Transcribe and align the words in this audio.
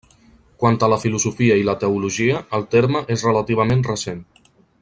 Quant 0.63 0.79
a 0.85 0.89
la 0.93 0.97
filosofia 1.03 1.59
i 1.63 1.67
la 1.69 1.77
teologia 1.83 2.41
el 2.59 2.67
terme 2.75 3.05
és 3.17 3.29
relativament 3.31 3.89
recent. 3.93 4.29